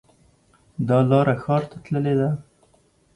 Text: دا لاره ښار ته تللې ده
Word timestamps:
دا 0.87 0.97
لاره 1.09 1.35
ښار 1.43 1.63
ته 1.69 1.77
تللې 1.85 2.13
ده 2.19 2.29